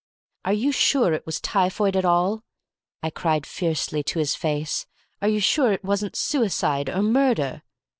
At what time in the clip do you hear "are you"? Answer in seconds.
0.45-0.71, 5.21-5.39